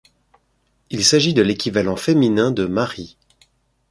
[0.89, 3.19] Il s'agit de l'équivalent féminin de mari.